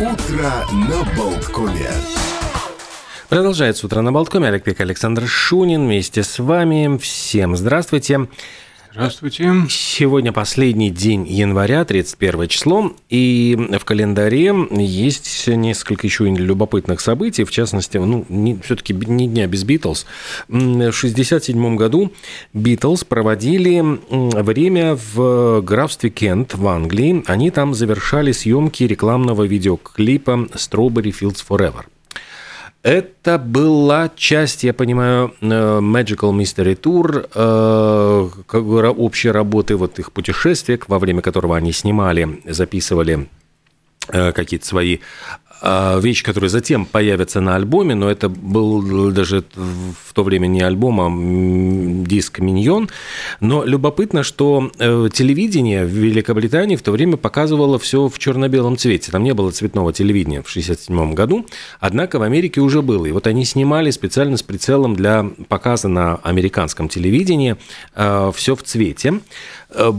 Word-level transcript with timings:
Утро 0.00 0.64
на 0.72 1.16
Болткоме. 1.16 1.90
Продолжается 3.28 3.84
утро 3.84 4.00
на 4.00 4.12
Болткоме. 4.12 4.46
Олег 4.46 4.80
Александр 4.80 5.26
Шунин 5.26 5.86
вместе 5.86 6.22
с 6.22 6.38
вами. 6.38 6.98
Всем 6.98 7.56
здравствуйте. 7.56 8.14
Здравствуйте. 8.14 8.38
Сегодня 9.68 10.32
последний 10.32 10.90
день 10.90 11.26
января, 11.28 11.84
31 11.84 12.48
число, 12.48 12.92
и 13.08 13.56
в 13.78 13.84
календаре 13.84 14.54
есть 14.70 15.46
несколько 15.46 16.06
еще 16.06 16.24
любопытных 16.24 17.00
событий, 17.00 17.44
в 17.44 17.50
частности, 17.50 17.98
ну, 17.98 18.24
все-таки 18.64 18.94
не 18.94 19.28
дня 19.28 19.46
без 19.46 19.64
Битлз. 19.64 20.06
В 20.48 20.54
1967 20.54 21.76
году 21.76 22.12
Битлз 22.54 23.04
проводили 23.04 23.82
время 24.10 24.98
в 25.14 25.60
графстве 25.60 26.10
Кент 26.10 26.54
в 26.54 26.66
Англии. 26.66 27.22
Они 27.26 27.50
там 27.50 27.74
завершали 27.74 28.32
съемки 28.32 28.84
рекламного 28.84 29.44
видеоклипа 29.44 30.48
«Strawberry 30.54 31.14
Fields 31.18 31.44
Forever». 31.48 31.84
Это 32.82 33.38
была 33.38 34.08
часть, 34.14 34.62
я 34.62 34.72
понимаю, 34.72 35.34
э, 35.40 35.46
Magical 35.46 36.32
Mystery 36.32 36.80
Tour, 36.80 37.28
э, 37.34 38.88
общей 38.90 39.30
работы, 39.30 39.74
вот 39.76 39.98
их 39.98 40.12
путешествия, 40.12 40.78
во 40.86 40.98
время 41.00 41.20
которого 41.20 41.56
они 41.56 41.72
снимали, 41.72 42.40
записывали 42.44 43.28
э, 44.10 44.32
какие-то 44.32 44.64
свои 44.64 44.98
а, 45.60 45.98
вещи, 45.98 46.22
которые 46.22 46.50
затем 46.50 46.86
появятся 46.86 47.40
на 47.40 47.56
альбоме, 47.56 47.94
но 47.94 48.10
это 48.10 48.28
был 48.28 49.10
даже 49.10 49.44
в 49.54 50.14
то 50.14 50.22
время 50.22 50.46
не 50.46 50.60
альбом, 50.60 51.00
а 51.00 52.06
диск 52.06 52.38
«Миньон». 52.38 52.88
Но 53.40 53.64
любопытно, 53.64 54.22
что 54.22 54.70
э, 54.78 55.08
телевидение 55.12 55.84
в 55.84 55.90
Великобритании 55.90 56.76
в 56.76 56.82
то 56.82 56.92
время 56.92 57.16
показывало 57.16 57.78
все 57.78 58.08
в 58.08 58.18
черно-белом 58.18 58.76
цвете. 58.76 59.10
Там 59.10 59.24
не 59.24 59.34
было 59.34 59.50
цветного 59.50 59.92
телевидения 59.92 60.42
в 60.42 60.48
1967 60.48 61.14
году, 61.14 61.46
однако 61.80 62.18
в 62.18 62.22
Америке 62.22 62.60
уже 62.60 62.82
было. 62.82 63.06
И 63.06 63.12
вот 63.12 63.26
они 63.26 63.44
снимали 63.44 63.90
специально 63.90 64.36
с 64.36 64.42
прицелом 64.42 64.94
для 64.94 65.26
показа 65.48 65.88
на 65.88 66.16
американском 66.16 66.88
телевидении 66.88 67.56
э, 67.94 68.32
все 68.34 68.54
в 68.54 68.62
цвете. 68.62 69.20
Э, 69.70 69.92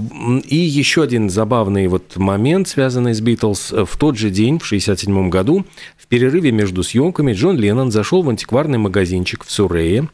и 0.45 0.55
еще 0.55 1.03
один 1.03 1.29
забавный 1.29 1.87
вот 1.87 2.17
момент, 2.17 2.67
связанный 2.67 3.13
с 3.13 3.21
Битлз. 3.21 3.71
В 3.71 3.97
тот 3.97 4.17
же 4.17 4.29
день, 4.29 4.59
в 4.59 4.65
1967 4.65 5.29
году, 5.29 5.65
в 5.97 6.07
перерыве 6.07 6.51
между 6.51 6.83
съемками, 6.83 7.33
Джон 7.33 7.57
Леннон 7.57 7.91
зашел 7.91 8.23
в 8.23 8.29
антикварный 8.29 8.77
магазинчик 8.77 9.43
в 9.43 9.51
Сурее 9.51 10.09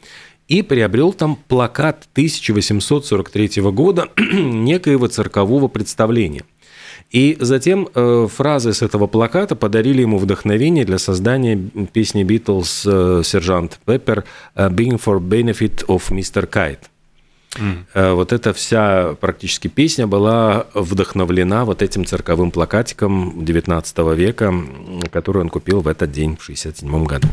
и 0.48 0.61
приобрел 0.61 1.14
там 1.14 1.38
плакат 1.48 2.08
1843 2.14 3.61
года 3.72 4.09
некоего 4.17 5.08
циркового 5.08 5.67
представления. 5.67 6.44
И 7.11 7.38
затем 7.39 7.88
э, 7.94 8.28
фразы 8.33 8.73
с 8.73 8.81
этого 8.81 9.08
плаката 9.08 9.56
подарили 9.56 10.02
ему 10.02 10.17
вдохновение 10.17 10.86
для 10.86 10.98
создания 10.98 11.56
песни 11.94 12.23
Битлз 12.23 12.83
э, 12.86 13.22
«Сержант 13.23 13.80
Пеппер» 13.86 14.26
«Being 14.56 15.00
for 15.02 15.20
benefit 15.20 15.86
of 15.88 16.09
Mr. 16.09 16.50
Kite». 16.50 16.89
Mm. 17.56 18.14
Вот 18.16 18.34
эта 18.34 18.54
вся 18.54 19.16
практически 19.20 19.68
песня 19.68 20.08
была 20.08 20.68
вдохновлена 20.74 21.66
вот 21.66 21.82
этим 21.82 22.06
цирковым 22.06 22.52
плакатиком 22.52 23.46
19 23.46 23.98
века, 24.16 24.54
который 25.12 25.42
он 25.42 25.50
купил 25.50 25.82
в 25.82 25.88
этот 25.88 26.12
день, 26.12 26.36
в 26.36 26.44
1967 26.44 27.06
году. 27.06 27.28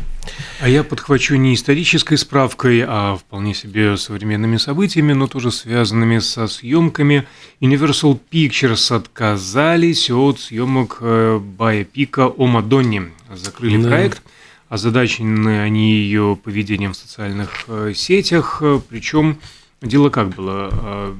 А 0.61 0.69
я 0.69 0.83
подхвачу 0.83 1.35
не 1.35 1.53
исторической 1.53 2.15
справкой, 2.15 2.83
а 2.87 3.17
вполне 3.17 3.53
себе 3.53 3.97
современными 3.97 4.57
событиями, 4.57 5.13
но 5.13 5.27
тоже 5.27 5.51
связанными 5.51 6.19
со 6.19 6.47
съемками. 6.47 7.27
Universal 7.59 8.19
Pictures 8.31 8.95
отказались 8.95 10.09
от 10.09 10.39
съемок 10.39 10.97
э, 11.01 11.39
Байопика 11.39 12.27
о 12.27 12.47
Мадонне. 12.47 13.11
Закрыли 13.33 13.81
да. 13.81 13.89
проект. 13.89 14.21
Озадачены 14.69 15.61
они 15.61 15.93
ее 15.93 16.37
поведением 16.41 16.93
в 16.93 16.97
социальных 16.97 17.49
э, 17.67 17.93
сетях, 17.95 18.63
причем 18.89 19.37
Дело 19.83 20.09
как 20.09 20.29
было? 20.29 20.69
А, 20.71 21.17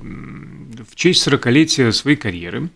в 0.90 0.96
честь 0.96 1.28
40-летия 1.28 1.92
своей 1.92 2.16
карьеры 2.16 2.70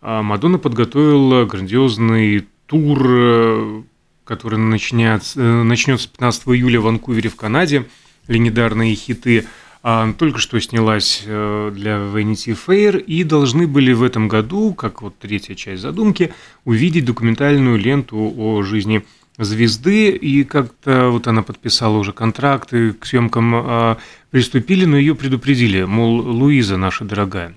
а, 0.00 0.22
Мадонна 0.22 0.58
подготовила 0.58 1.44
грандиозный 1.44 2.46
тур, 2.66 3.06
э, 3.08 3.82
который 4.24 4.58
начнется, 4.58 5.40
э, 5.40 5.62
начнется 5.62 6.08
15 6.08 6.48
июля 6.48 6.80
в 6.80 6.84
Ванкувере 6.84 7.30
в 7.30 7.36
Канаде. 7.36 7.86
Легендарные 8.26 8.94
хиты. 8.96 9.46
А, 9.84 10.12
только 10.12 10.40
что 10.40 10.60
снялась 10.60 11.22
э, 11.24 11.72
для 11.72 11.98
Vanity 11.98 12.58
Fair 12.66 13.00
и 13.00 13.22
должны 13.22 13.68
были 13.68 13.92
в 13.92 14.02
этом 14.02 14.26
году, 14.26 14.74
как 14.74 15.02
вот 15.02 15.16
третья 15.18 15.54
часть 15.54 15.82
задумки, 15.82 16.34
увидеть 16.64 17.04
документальную 17.04 17.78
ленту 17.78 18.34
о 18.36 18.62
жизни 18.62 19.04
звезды, 19.38 20.10
и 20.10 20.44
как-то 20.44 21.10
вот 21.10 21.26
она 21.26 21.42
подписала 21.42 21.96
уже 21.96 22.12
контракты 22.12 22.92
к 22.92 23.06
съемкам, 23.06 23.52
а, 23.54 23.98
приступили, 24.30 24.84
но 24.84 24.96
ее 24.96 25.14
предупредили, 25.14 25.84
мол, 25.84 26.20
Луиза 26.20 26.76
наша 26.76 27.04
дорогая, 27.04 27.54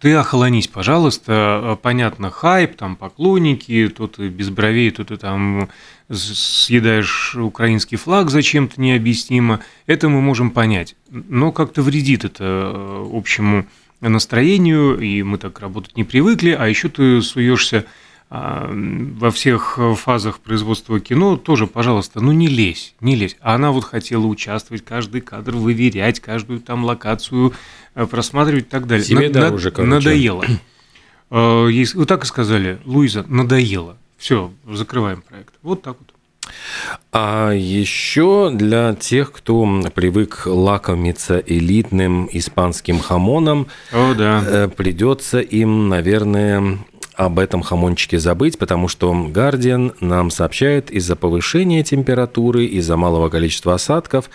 ты 0.00 0.14
охолонись, 0.14 0.68
пожалуйста, 0.68 1.32
а, 1.32 1.76
понятно, 1.80 2.30
хайп, 2.30 2.76
там 2.76 2.94
поклонники, 2.94 3.88
то 3.88 4.06
ты 4.06 4.28
без 4.28 4.50
бровей, 4.50 4.90
то 4.90 5.04
ты 5.04 5.16
там 5.16 5.68
съедаешь 6.10 7.34
украинский 7.34 7.96
флаг 7.96 8.30
зачем-то 8.30 8.80
необъяснимо, 8.80 9.60
это 9.86 10.08
мы 10.08 10.20
можем 10.20 10.50
понять, 10.50 10.94
но 11.10 11.52
как-то 11.52 11.82
вредит 11.82 12.24
это 12.24 12.44
а, 12.44 13.10
общему 13.12 13.66
настроению, 14.00 15.00
и 15.00 15.22
мы 15.22 15.38
так 15.38 15.58
работать 15.58 15.96
не 15.96 16.04
привыкли, 16.04 16.50
а 16.50 16.68
еще 16.68 16.88
ты 16.88 17.20
суешься 17.22 17.84
во 18.30 19.30
всех 19.30 19.78
фазах 19.96 20.40
производства 20.40 21.00
кино 21.00 21.36
тоже, 21.36 21.66
пожалуйста, 21.66 22.20
ну 22.20 22.32
не 22.32 22.46
лезь, 22.46 22.94
не 23.00 23.16
лезь. 23.16 23.36
А 23.40 23.54
она 23.54 23.72
вот 23.72 23.84
хотела 23.84 24.26
участвовать, 24.26 24.84
каждый 24.84 25.22
кадр 25.22 25.56
выверять, 25.56 26.20
каждую 26.20 26.60
там 26.60 26.84
локацию 26.84 27.54
э, 27.94 28.06
просматривать 28.06 28.66
и 28.66 28.68
так 28.68 28.86
далее. 28.86 29.04
Себе 29.04 29.28
на, 29.28 29.40
дороже, 29.40 29.70
короче. 29.70 29.90
Надоело. 29.90 30.44
А, 31.30 31.64
вы 31.66 32.06
так 32.06 32.24
и 32.24 32.26
сказали, 32.26 32.78
Луиза, 32.84 33.24
надоело. 33.28 33.96
Все, 34.18 34.52
закрываем 34.66 35.22
проект. 35.22 35.54
Вот 35.62 35.82
так 35.82 35.96
вот. 35.98 36.14
А 37.12 37.52
еще 37.52 38.50
для 38.52 38.94
тех, 38.94 39.32
кто 39.32 39.82
привык 39.94 40.42
лакомиться 40.46 41.42
элитным 41.46 42.28
испанским 42.32 43.00
хамоном, 43.00 43.68
О, 43.92 44.14
да. 44.14 44.42
Э, 44.46 44.68
придется 44.68 45.40
им, 45.40 45.88
наверное, 45.88 46.78
об 47.18 47.40
этом 47.40 47.62
хамончике 47.62 48.20
забыть, 48.20 48.58
потому 48.58 48.86
что 48.86 49.12
Guardian 49.12 49.92
нам 49.98 50.30
сообщает 50.30 50.88
из-за 50.92 51.16
повышения 51.16 51.82
температуры, 51.82 52.64
из-за 52.66 52.96
малого 52.96 53.28
количества 53.28 53.74
осадков, 53.74 54.30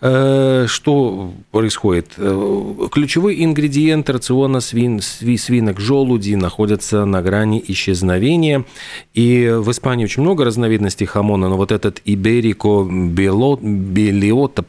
что 0.00 1.32
происходит? 1.50 2.12
Э, 2.18 2.88
ключевой 2.90 3.42
ингредиент 3.42 4.10
рациона 4.10 4.60
свин, 4.60 5.00
свинок 5.00 5.80
желуди 5.80 6.34
находятся 6.34 7.04
на 7.04 7.22
грани 7.22 7.62
исчезновения. 7.66 8.64
И 9.14 9.50
в 9.50 9.70
Испании 9.70 10.04
очень 10.04 10.22
много 10.22 10.44
разновидностей 10.44 11.06
хамона, 11.06 11.48
но 11.48 11.56
вот 11.56 11.72
этот 11.72 12.02
иберико 12.04 12.86
белота, 12.90 13.64
белота 13.64 14.62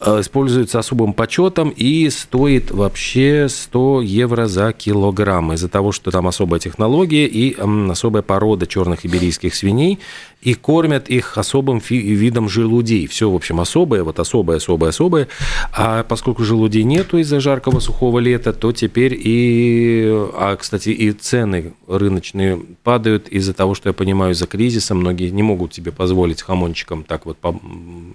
э, 0.00 0.20
используется 0.20 0.78
особым 0.80 1.12
почетом 1.12 1.70
и 1.70 2.10
стоит 2.10 2.70
вообще 2.70 3.46
100 3.48 4.02
евро 4.02 4.46
за 4.46 4.72
килограмм 4.72 5.52
из-за 5.52 5.68
того, 5.68 5.92
что 5.92 6.10
там 6.10 6.26
особая 6.26 6.60
технология 6.60 7.26
и 7.26 7.56
особая 7.90 8.22
порода 8.22 8.66
черных 8.66 9.06
иберийских 9.06 9.54
свиней 9.54 10.00
и 10.44 10.54
кормят 10.54 11.08
их 11.08 11.38
особым 11.38 11.80
видом 11.88 12.48
желудей. 12.48 13.06
Все, 13.06 13.30
в 13.30 13.34
общем, 13.44 13.60
особое, 13.60 14.02
вот 14.02 14.18
особое, 14.18 14.56
особое, 14.56 14.88
особое. 14.88 15.28
А 15.72 16.02
поскольку 16.02 16.44
желудей 16.44 16.82
нету 16.82 17.18
из-за 17.18 17.40
жаркого 17.40 17.78
сухого 17.78 18.18
лета, 18.18 18.54
то 18.54 18.72
теперь 18.72 19.14
и, 19.14 20.08
а, 20.34 20.56
кстати, 20.56 20.88
и 20.88 21.12
цены 21.12 21.74
рыночные 21.86 22.58
падают 22.82 23.28
из-за 23.28 23.52
того, 23.52 23.74
что 23.74 23.90
я 23.90 23.92
понимаю, 23.92 24.32
из-за 24.32 24.46
кризиса 24.46 24.94
многие 24.94 25.28
не 25.28 25.42
могут 25.42 25.74
себе 25.74 25.92
позволить 25.92 26.40
хамончикам 26.40 27.04
так 27.04 27.26
вот 27.26 27.36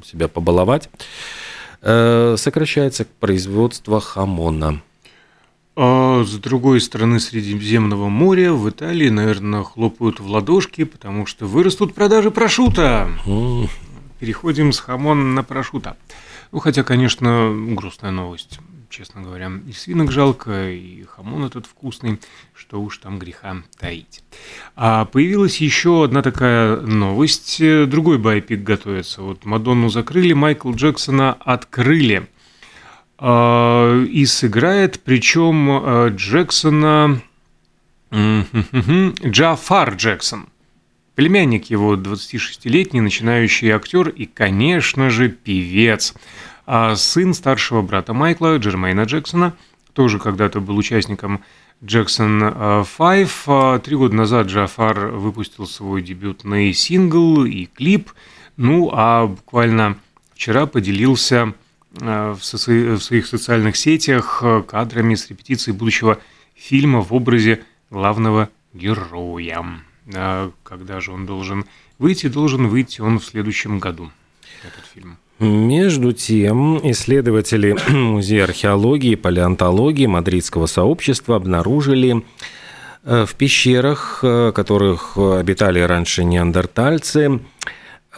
себя 0.04 0.28
побаловать. 0.28 0.90
Э, 1.82 2.36
сокращается 2.38 3.06
производство 3.20 4.02
хамона. 4.02 4.82
А 5.76 6.24
с 6.26 6.34
другой 6.34 6.82
стороны 6.82 7.22
Средиземного 7.22 8.10
моря 8.10 8.52
в 8.52 8.70
Италии, 8.70 9.08
наверное, 9.08 9.64
хлопают 9.64 10.20
в 10.20 10.28
ладошки, 10.28 10.84
потому 10.84 11.26
что 11.26 11.46
вырастут 11.46 11.94
продажи 11.94 12.32
прошута. 12.32 13.08
Переходим 14.20 14.72
с 14.72 14.80
хамона 14.80 15.24
на 15.24 15.44
прошута. 15.44 15.98
Ну, 16.52 16.60
хотя, 16.60 16.84
конечно, 16.84 17.54
грустная 17.76 18.12
новость, 18.12 18.60
честно 18.90 19.22
говоря. 19.22 19.52
И 19.68 19.72
свинок 19.72 20.12
жалко, 20.12 20.70
и 20.70 21.04
хамон 21.04 21.46
этот 21.46 21.66
вкусный, 21.66 22.20
что 22.54 22.82
уж 22.82 22.98
там 22.98 23.18
греха 23.18 23.58
таить. 23.78 24.24
А 24.76 25.06
появилась 25.06 25.62
еще 25.62 26.04
одна 26.04 26.22
такая 26.22 26.82
новость. 26.82 27.60
Другой 27.88 28.18
байопик 28.18 28.64
готовится. 28.64 29.22
Вот 29.22 29.46
Мадонну 29.46 29.90
закрыли, 29.90 30.34
Майкл 30.34 30.72
Джексона 30.74 31.34
открыли– 31.34 32.28
а, 33.22 34.02
и 34.06 34.26
сыграет, 34.26 35.02
причем 35.04 35.70
а, 35.70 36.08
Джексона 36.10 37.22
Джафар 38.12 39.96
Джексон. 39.96 40.48
Племянник 41.20 41.66
его 41.66 41.96
26-летний 41.96 43.02
начинающий 43.02 43.72
актер 43.72 44.08
и, 44.08 44.26
конечно 44.26 45.10
же, 45.10 45.28
певец. 45.28 46.14
А 46.66 46.96
сын 46.96 47.34
старшего 47.34 47.82
брата 47.82 48.14
Майкла, 48.14 48.56
Джермейна 48.56 49.02
Джексона, 49.02 49.54
тоже 49.92 50.18
когда-то 50.18 50.62
был 50.62 50.78
участником 50.78 51.42
Джексон 51.84 52.40
5. 52.40 53.30
А 53.48 53.80
три 53.80 53.98
года 53.98 54.16
назад 54.16 54.48
Джафар 54.48 55.08
выпустил 55.08 55.68
свой 55.68 56.02
дебютный 56.02 56.72
сингл 56.72 57.44
и 57.44 57.66
клип. 57.66 58.14
Ну, 58.56 58.90
а 58.94 59.28
буквально 59.28 59.98
вчера 60.36 60.68
поделился 60.68 61.54
э, 62.00 62.32
в 62.40 62.42
своих 62.46 63.28
социальных 63.28 63.76
сетях 63.76 64.40
э, 64.42 64.64
кадрами 64.66 65.16
с 65.16 65.30
репетиции 65.30 65.74
будущего 65.74 66.18
фильма 66.56 67.02
в 67.02 67.14
образе 67.14 67.62
главного 67.90 68.48
героя. 68.74 69.82
Когда 70.64 71.00
же 71.00 71.12
он 71.12 71.26
должен 71.26 71.66
выйти? 71.98 72.28
Должен 72.28 72.68
выйти 72.68 73.02
он 73.02 73.20
в 73.20 73.26
следующем 73.26 73.80
году, 73.80 74.12
этот 74.64 74.86
фильм. 74.94 75.18
Между 75.40 76.12
тем, 76.12 76.80
исследователи 76.92 77.78
Музея 77.90 78.44
археологии 78.44 79.12
и 79.12 79.16
палеонтологии 79.16 80.06
Мадридского 80.06 80.66
сообщества 80.66 81.38
обнаружили 81.38 82.26
э, 83.04 83.26
в 83.26 83.36
пещерах, 83.36 84.20
в 84.22 84.52
которых 84.52 85.18
обитали 85.18 85.80
раньше 85.80 86.24
неандертальцы, 86.26 87.28
а, 87.28 87.40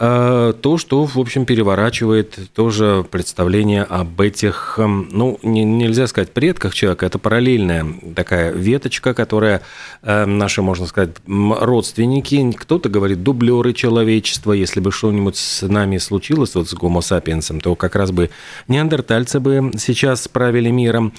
то, 0.02 0.78
что, 0.78 1.04
в 1.04 1.16
общем, 1.16 1.44
переворачивает 1.44 2.36
тоже 2.54 3.06
представление 3.08 3.84
об 3.84 4.20
этих, 4.20 4.74
эм, 4.78 5.08
ну, 5.12 5.38
не, 5.44 5.64
нельзя 5.64 6.08
сказать 6.08 6.32
предках 6.32 6.74
человека, 6.74 7.06
это 7.06 7.20
параллельная 7.20 7.86
такая 8.16 8.50
веточка, 8.50 9.14
которая 9.14 9.62
э, 10.02 10.24
наши, 10.24 10.60
можно 10.60 10.86
сказать, 10.86 11.10
родственники, 11.28 12.50
кто-то 12.50 12.88
говорит 12.88 13.22
дублеры 13.22 13.74
человечества, 13.74 14.52
если 14.52 14.80
бы 14.80 14.90
что-нибудь 14.90 15.36
с 15.36 15.62
нами 15.68 15.98
случилось, 15.98 16.56
вот 16.56 16.68
с 16.68 16.74
гомо 16.74 17.00
сапиенсом, 17.00 17.60
то 17.60 17.76
как 17.76 17.94
раз 17.94 18.10
бы 18.10 18.30
неандертальцы 18.66 19.38
бы 19.38 19.70
сейчас 19.78 20.26
правили 20.26 20.70
миром. 20.70 21.12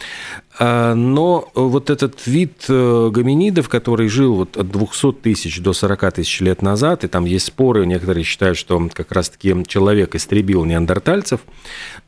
А, 0.60 0.94
но 0.94 1.50
вот 1.56 1.90
этот 1.90 2.28
вид 2.28 2.66
э, 2.70 3.10
гоминидов, 3.12 3.70
который 3.70 4.08
жил 4.08 4.36
вот 4.36 4.56
от 4.56 4.70
200 4.70 5.14
тысяч 5.14 5.60
до 5.60 5.74
40 5.74 6.14
тысяч 6.14 6.42
лет 6.42 6.62
назад, 6.62 7.04
и 7.04 7.08
там 7.08 7.26
есть 7.26 7.48
споры, 7.48 7.88
некоторые 7.88 8.24
считают, 8.24 8.58
что 8.58 8.90
как 8.94 9.12
раз-таки 9.12 9.56
человек 9.66 10.14
истребил 10.14 10.64
неандертальцев, 10.66 11.42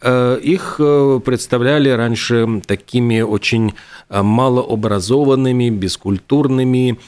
э, 0.02 0.40
их 0.44 0.76
э, 0.78 1.20
представляли 1.26 1.90
раньше 1.90 2.62
такими 2.68 3.22
очень 3.22 3.74
малообразованными, 4.10 5.70
бескультурными, 5.70 7.00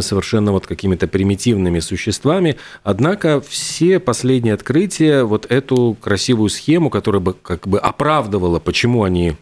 совершенно 0.00 0.52
вот 0.52 0.66
какими-то 0.66 1.06
примитивными 1.06 1.80
существами. 1.80 2.56
Однако 2.82 3.42
все 3.42 4.00
последние 4.00 4.54
открытия 4.54 5.24
вот 5.24 5.44
эту 5.50 5.96
красивую 6.00 6.48
схему, 6.48 6.88
которая 6.88 7.20
бы 7.20 7.34
как 7.34 7.68
бы 7.68 7.78
оправдывала, 7.78 8.58
почему 8.58 9.04
они 9.04 9.36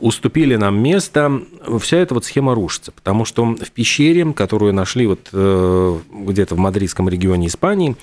уступили 0.00 0.56
нам 0.56 0.78
место, 0.78 1.42
вся 1.80 1.98
эта 1.98 2.14
вот 2.14 2.24
схема 2.24 2.54
рушится. 2.54 2.92
Потому 2.92 3.24
что 3.24 3.44
в 3.44 3.70
пещере, 3.70 4.32
которую 4.32 4.72
нашли 4.72 5.06
вот 5.06 5.28
э, 5.32 5.98
где-то 6.12 6.54
в 6.54 6.58
мадридском 6.58 7.08
регионе 7.08 7.48
Испании, 7.48 7.96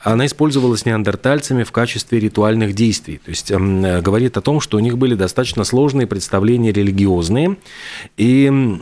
она 0.00 0.26
использовалась 0.26 0.86
неандертальцами 0.86 1.62
в 1.64 1.72
качестве 1.72 2.20
ритуальных 2.20 2.74
действий. 2.74 3.20
То 3.24 3.30
есть 3.30 3.50
эм, 3.50 4.02
говорит 4.02 4.36
о 4.36 4.40
том, 4.40 4.60
что 4.60 4.76
у 4.76 4.80
них 4.80 4.98
были 4.98 5.14
достаточно 5.14 5.64
сложные 5.64 6.06
представления 6.06 6.72
религиозные. 6.72 7.56
И 8.16 8.50
Э, 8.50 8.78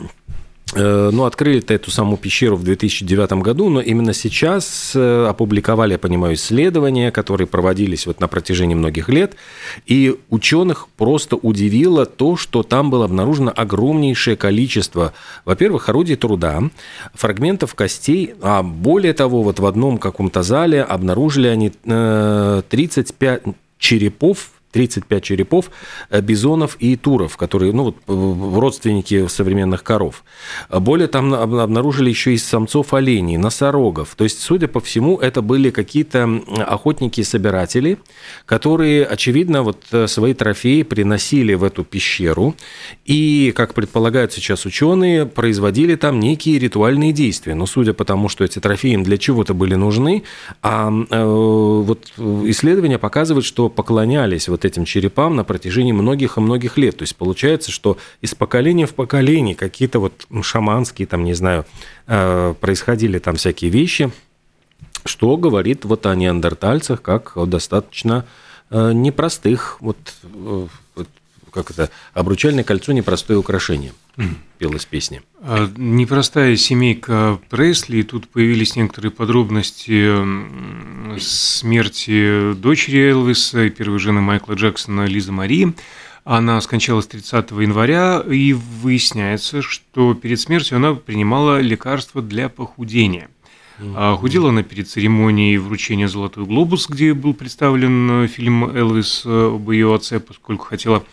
ну, 0.72 1.24
открыли-то 1.24 1.74
эту 1.74 1.90
саму 1.90 2.16
пещеру 2.16 2.56
в 2.56 2.64
2009 2.64 3.34
году, 3.34 3.68
но 3.68 3.80
именно 3.80 4.12
сейчас 4.12 4.92
э, 4.94 5.26
опубликовали, 5.28 5.92
я 5.92 5.98
понимаю, 5.98 6.34
исследования, 6.34 7.10
которые 7.10 7.46
проводились 7.46 8.06
вот 8.06 8.18
на 8.20 8.28
протяжении 8.28 8.74
многих 8.74 9.08
лет, 9.08 9.36
и 9.86 10.16
ученых 10.30 10.88
просто 10.96 11.36
удивило 11.36 12.06
то, 12.06 12.36
что 12.36 12.62
там 12.62 12.90
было 12.90 13.04
обнаружено 13.04 13.52
огромнейшее 13.54 14.36
количество, 14.36 15.12
во-первых, 15.44 15.88
орудий 15.88 16.16
труда, 16.16 16.62
фрагментов 17.12 17.74
костей, 17.74 18.34
а 18.40 18.62
более 18.62 19.12
того, 19.12 19.42
вот 19.42 19.60
в 19.60 19.66
одном 19.66 19.98
каком-то 19.98 20.42
зале 20.42 20.82
обнаружили 20.82 21.48
они 21.48 21.70
35 21.70 23.42
э, 23.44 23.52
черепов 23.78 24.53
35 24.74 25.22
черепов 25.22 25.70
э, 26.10 26.20
бизонов 26.20 26.76
и 26.80 26.96
туров, 26.96 27.36
которые, 27.36 27.72
ну, 27.72 27.84
вот, 27.84 27.96
э, 28.08 28.58
родственники 28.60 29.28
современных 29.28 29.84
коров. 29.84 30.24
Более 30.68 31.06
там 31.06 31.32
обнаружили 31.32 32.10
еще 32.10 32.34
и 32.34 32.38
самцов 32.38 32.92
оленей, 32.92 33.36
носорогов. 33.36 34.14
То 34.16 34.24
есть, 34.24 34.40
судя 34.40 34.66
по 34.66 34.80
всему, 34.80 35.18
это 35.18 35.42
были 35.42 35.70
какие-то 35.70 36.28
охотники-собиратели, 36.66 37.98
которые, 38.46 39.06
очевидно, 39.06 39.62
вот 39.62 39.78
э, 39.92 40.08
свои 40.08 40.34
трофеи 40.34 40.82
приносили 40.82 41.54
в 41.54 41.62
эту 41.62 41.84
пещеру 41.84 42.56
и, 43.04 43.52
как 43.54 43.74
предполагают 43.74 44.32
сейчас 44.32 44.66
ученые, 44.66 45.24
производили 45.24 45.94
там 45.94 46.18
некие 46.18 46.58
ритуальные 46.58 47.12
действия. 47.12 47.54
Но 47.54 47.66
судя 47.66 47.92
по 47.92 48.04
тому, 48.04 48.28
что 48.28 48.42
эти 48.42 48.58
трофеи 48.58 48.94
им 48.94 49.04
для 49.04 49.18
чего-то 49.18 49.54
были 49.54 49.76
нужны, 49.76 50.24
а 50.62 50.90
э, 50.90 51.24
вот 51.24 52.12
исследования 52.18 52.98
показывают, 52.98 53.46
что 53.46 53.68
поклонялись 53.68 54.48
вот 54.48 54.63
этим 54.64 54.84
черепам 54.84 55.36
на 55.36 55.44
протяжении 55.44 55.92
многих 55.92 56.36
и 56.36 56.40
многих 56.40 56.76
лет. 56.78 56.96
То 56.96 57.02
есть 57.02 57.16
получается, 57.16 57.70
что 57.70 57.98
из 58.20 58.34
поколения 58.34 58.86
в 58.86 58.94
поколение 58.94 59.54
какие-то 59.54 59.98
вот 59.98 60.26
шаманские, 60.42 61.06
там, 61.06 61.24
не 61.24 61.34
знаю, 61.34 61.64
э, 62.06 62.54
происходили 62.60 63.18
там 63.18 63.36
всякие 63.36 63.70
вещи, 63.70 64.10
что 65.04 65.36
говорит 65.36 65.84
вот 65.84 66.06
о 66.06 66.14
неандертальцах 66.14 67.02
как 67.02 67.36
о 67.36 67.46
достаточно 67.46 68.24
э, 68.70 68.92
непростых, 68.92 69.78
вот, 69.80 69.96
э, 70.22 70.66
как 71.50 71.70
это, 71.70 71.90
обручальное 72.14 72.64
кольцо 72.64 72.92
непростое 72.92 73.38
украшение, 73.38 73.92
пелась 74.58 74.84
песня. 74.84 75.22
А, 75.40 75.70
непростая 75.76 76.56
семейка 76.56 77.38
Пресли, 77.50 77.98
и 77.98 78.02
тут 78.02 78.28
появились 78.28 78.76
некоторые 78.76 79.10
подробности 79.10 80.14
смерти 81.18 82.54
дочери 82.54 83.10
Элвиса 83.10 83.64
и 83.64 83.70
первой 83.70 83.98
жены 83.98 84.20
Майкла 84.20 84.54
Джексона 84.54 85.06
Лизы 85.06 85.32
Мари. 85.32 85.74
Она 86.24 86.60
скончалась 86.62 87.06
30 87.06 87.50
января, 87.50 88.20
и 88.20 88.54
выясняется, 88.54 89.60
что 89.60 90.14
перед 90.14 90.40
смертью 90.40 90.76
она 90.76 90.94
принимала 90.94 91.60
лекарства 91.60 92.22
для 92.22 92.48
похудения. 92.48 93.28
Mm-hmm. 93.78 94.16
Худела 94.18 94.48
она 94.48 94.62
перед 94.62 94.88
церемонией 94.88 95.58
вручения 95.58 96.08
«Золотой 96.08 96.46
глобус», 96.46 96.88
где 96.88 97.12
был 97.12 97.34
представлен 97.34 98.26
фильм 98.28 98.64
«Элвис» 98.64 99.22
об 99.26 99.68
ее 99.70 99.94
отце, 99.94 100.18
поскольку 100.20 100.64
хотела 100.64 101.04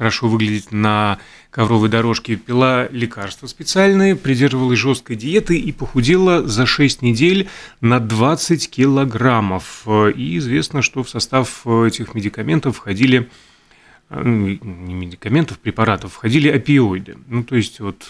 хорошо 0.00 0.28
выглядеть 0.28 0.72
на 0.72 1.18
ковровой 1.50 1.90
дорожке, 1.90 2.36
пила 2.36 2.88
лекарства 2.90 3.46
специальные, 3.46 4.16
придерживалась 4.16 4.78
жесткой 4.78 5.14
диеты 5.14 5.58
и 5.58 5.72
похудела 5.72 6.48
за 6.48 6.64
6 6.64 7.02
недель 7.02 7.50
на 7.82 8.00
20 8.00 8.70
килограммов. 8.70 9.86
И 10.16 10.38
известно, 10.38 10.80
что 10.80 11.02
в 11.02 11.10
состав 11.10 11.66
этих 11.66 12.14
медикаментов 12.14 12.76
входили 12.76 13.28
э, 14.08 14.22
ну, 14.22 14.46
не 14.62 14.94
медикаментов, 14.94 15.58
препаратов, 15.58 16.14
входили 16.14 16.48
опиоиды. 16.48 17.18
Ну, 17.28 17.44
то 17.44 17.56
есть 17.56 17.78
вот 17.80 18.06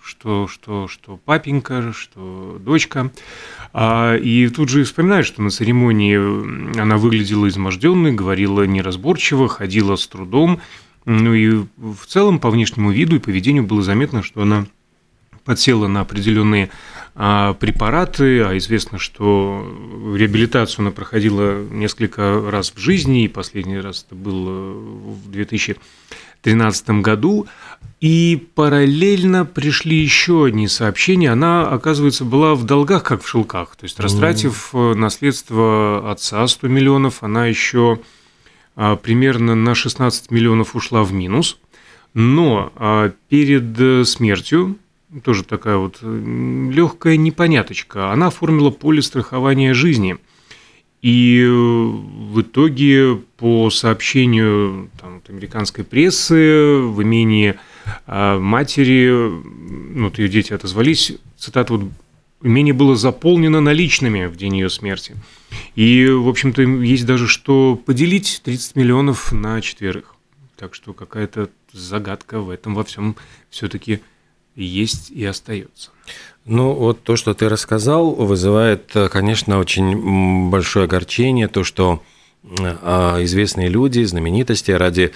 что, 0.00 0.46
что, 0.46 0.86
что 0.86 1.16
папенька, 1.16 1.92
что 1.92 2.60
дочка. 2.60 3.10
А, 3.72 4.14
и 4.14 4.46
тут 4.46 4.68
же 4.68 4.84
вспоминаю, 4.84 5.24
что 5.24 5.42
на 5.42 5.50
церемонии 5.50 6.78
она 6.80 6.98
выглядела 6.98 7.48
изможденной, 7.48 8.12
говорила 8.12 8.62
неразборчиво, 8.62 9.48
ходила 9.48 9.96
с 9.96 10.06
трудом, 10.06 10.60
ну 11.04 11.34
и 11.34 11.64
в 11.76 12.06
целом 12.06 12.38
по 12.38 12.50
внешнему 12.50 12.90
виду 12.90 13.16
и 13.16 13.20
поведению 13.20 13.64
было 13.64 13.82
заметно, 13.82 14.22
что 14.22 14.42
она 14.42 14.66
подсела 15.44 15.88
на 15.88 16.02
определенные 16.02 16.70
а, 17.14 17.54
препараты, 17.54 18.42
а 18.42 18.56
известно, 18.56 18.98
что 18.98 19.66
реабилитацию 20.16 20.84
она 20.84 20.90
проходила 20.92 21.62
несколько 21.62 22.50
раз 22.50 22.72
в 22.74 22.78
жизни, 22.78 23.24
и 23.24 23.28
последний 23.28 23.78
раз 23.78 24.04
это 24.06 24.14
было 24.14 24.72
в 24.72 25.30
2013 25.30 26.90
году. 27.02 27.46
И 28.00 28.48
параллельно 28.54 29.44
пришли 29.44 29.96
еще 29.96 30.46
одни 30.46 30.66
сообщения. 30.66 31.30
Она, 31.30 31.68
оказывается, 31.68 32.24
была 32.24 32.54
в 32.54 32.64
долгах, 32.64 33.04
как 33.04 33.22
в 33.22 33.28
шелках. 33.28 33.76
То 33.76 33.84
есть, 33.84 34.00
растратив 34.00 34.70
mm. 34.72 34.94
наследство 34.94 36.10
отца 36.10 36.46
100 36.46 36.66
миллионов, 36.66 37.22
она 37.22 37.46
еще 37.46 38.00
примерно 38.74 39.54
на 39.54 39.74
16 39.74 40.30
миллионов 40.30 40.74
ушла 40.74 41.02
в 41.02 41.12
минус, 41.12 41.58
но 42.14 42.72
а, 42.76 43.12
перед 43.28 43.78
э, 43.78 44.04
смертью, 44.04 44.76
тоже 45.24 45.44
такая 45.44 45.76
вот 45.76 45.98
легкая 46.02 47.16
непоняточка, 47.16 48.12
она 48.12 48.28
оформила 48.28 48.70
поле 48.70 49.02
страхования 49.02 49.74
жизни. 49.74 50.16
И 51.00 51.42
э, 51.42 51.50
в 51.50 52.40
итоге, 52.40 53.16
по 53.36 53.70
сообщению 53.70 54.90
там, 55.00 55.22
американской 55.28 55.84
прессы, 55.84 56.78
в 56.78 57.02
имении 57.02 57.56
А 58.06 58.38
матери, 58.38 59.10
ну, 59.10 60.04
вот 60.04 60.18
ее 60.18 60.28
дети 60.28 60.52
отозвались, 60.52 61.14
цитата 61.36 61.72
вот 61.72 61.82
имение 62.42 62.74
было 62.74 62.96
заполнено 62.96 63.60
наличными 63.60 64.26
в 64.26 64.36
день 64.36 64.56
ее 64.56 64.70
смерти. 64.70 65.16
И, 65.74 66.08
в 66.08 66.28
общем-то, 66.28 66.62
есть 66.62 67.06
даже 67.06 67.28
что 67.28 67.76
поделить 67.76 68.40
30 68.44 68.76
миллионов 68.76 69.32
на 69.32 69.60
четверых. 69.60 70.14
Так 70.56 70.74
что 70.74 70.92
какая-то 70.92 71.50
загадка 71.72 72.40
в 72.40 72.50
этом 72.50 72.74
во 72.74 72.84
всем 72.84 73.16
все-таки 73.50 74.00
есть 74.54 75.10
и 75.10 75.24
остается. 75.24 75.90
Ну, 76.44 76.72
вот 76.72 77.02
то, 77.02 77.16
что 77.16 77.34
ты 77.34 77.48
рассказал, 77.48 78.10
вызывает, 78.10 78.92
конечно, 79.10 79.58
очень 79.58 80.50
большое 80.50 80.84
огорчение, 80.84 81.48
то, 81.48 81.64
что 81.64 82.02
а, 82.58 83.22
известные 83.22 83.68
люди, 83.68 84.02
знаменитости 84.02 84.72
ради 84.72 85.12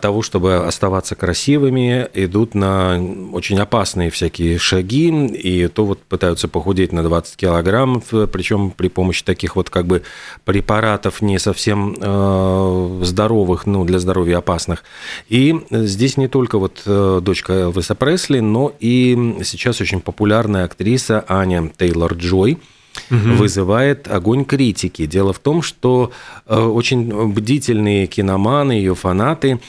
того, 0.00 0.22
чтобы 0.22 0.66
оставаться 0.66 1.14
красивыми, 1.14 2.06
идут 2.14 2.54
на 2.54 3.02
очень 3.32 3.58
опасные 3.58 4.10
всякие 4.10 4.58
шаги, 4.58 5.08
и 5.26 5.66
то 5.68 5.86
вот 5.86 6.02
пытаются 6.02 6.46
похудеть 6.46 6.92
на 6.92 7.02
20 7.02 7.36
килограммов, 7.36 8.04
причем 8.30 8.70
при 8.70 8.88
помощи 8.88 9.24
таких 9.24 9.56
вот 9.56 9.70
как 9.70 9.86
бы 9.86 10.02
препаратов 10.44 11.22
не 11.22 11.38
совсем 11.38 11.96
э, 11.98 13.00
здоровых, 13.02 13.66
ну, 13.66 13.84
для 13.84 13.98
здоровья 13.98 14.38
опасных. 14.38 14.84
И 15.28 15.58
здесь 15.70 16.16
не 16.16 16.28
только 16.28 16.58
вот 16.58 16.82
э, 16.84 17.20
дочка 17.22 17.52
Элвиса 17.52 17.94
Пресли, 17.94 18.40
но 18.40 18.72
и 18.78 19.38
сейчас 19.42 19.80
очень 19.80 20.00
популярная 20.00 20.64
актриса 20.64 21.24
Аня 21.28 21.70
Тейлор-Джой– 21.78 22.58
угу. 23.10 23.34
вызывает 23.34 24.08
огонь 24.08 24.44
критики. 24.44 25.06
Дело 25.06 25.32
в 25.32 25.38
том, 25.38 25.62
что 25.62 26.12
э, 26.46 26.58
очень 26.58 27.32
бдительные 27.32 28.06
киноманы, 28.06 28.72
ее 28.72 28.94
фанаты 28.94 29.60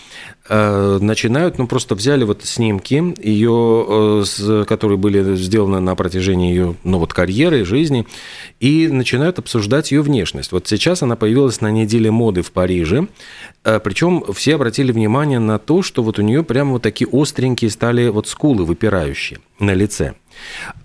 э, 0.49 0.97
начинают, 1.01 1.57
ну 1.57 1.67
просто 1.67 1.95
взяли 1.95 2.23
вот 2.23 2.43
снимки 2.43 3.15
ее, 3.21 4.23
э, 4.25 4.65
которые 4.67 4.97
были 4.97 5.35
сделаны 5.35 5.79
на 5.79 5.95
протяжении 5.95 6.49
ее, 6.49 6.75
ну 6.83 6.99
вот 6.99 7.13
карьеры, 7.13 7.65
жизни, 7.65 8.05
и 8.59 8.87
начинают 8.87 9.39
обсуждать 9.39 9.91
ее 9.91 10.01
внешность. 10.01 10.51
Вот 10.51 10.67
сейчас 10.67 11.03
она 11.03 11.15
появилась 11.15 11.61
на 11.61 11.71
неделе 11.71 12.11
моды 12.11 12.41
в 12.41 12.51
Париже, 12.51 13.07
причем 13.63 14.25
все 14.33 14.55
обратили 14.55 14.91
внимание 14.91 15.39
на 15.39 15.57
то, 15.57 15.81
что 15.81 16.03
вот 16.03 16.19
у 16.19 16.21
нее 16.21 16.43
прямо 16.43 16.73
вот 16.73 16.81
такие 16.81 17.09
остренькие 17.11 17.71
стали 17.71 18.09
вот 18.09 18.27
скулы 18.27 18.65
выпирающие 18.65 19.39
на 19.59 19.73
лице. 19.73 20.15